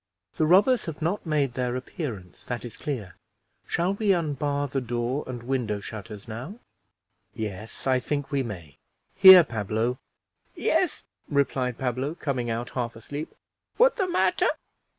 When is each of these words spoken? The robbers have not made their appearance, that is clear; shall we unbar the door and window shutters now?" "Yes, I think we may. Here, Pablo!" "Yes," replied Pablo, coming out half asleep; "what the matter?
The 0.37 0.47
robbers 0.47 0.85
have 0.85 0.99
not 0.99 1.27
made 1.27 1.53
their 1.53 1.75
appearance, 1.75 2.43
that 2.45 2.65
is 2.65 2.75
clear; 2.75 3.13
shall 3.67 3.93
we 3.93 4.13
unbar 4.15 4.67
the 4.67 4.81
door 4.81 5.23
and 5.27 5.43
window 5.43 5.79
shutters 5.79 6.27
now?" 6.27 6.57
"Yes, 7.35 7.85
I 7.85 7.99
think 7.99 8.31
we 8.31 8.41
may. 8.41 8.77
Here, 9.13 9.43
Pablo!" 9.43 9.99
"Yes," 10.55 11.03
replied 11.29 11.77
Pablo, 11.77 12.15
coming 12.15 12.49
out 12.49 12.71
half 12.71 12.95
asleep; 12.95 13.35
"what 13.77 13.97
the 13.97 14.09
matter? 14.09 14.49